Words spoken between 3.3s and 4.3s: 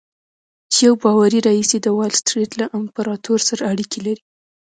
سره اړيکې لري.